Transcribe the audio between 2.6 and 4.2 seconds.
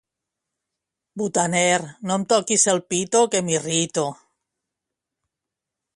el pito que m'irrito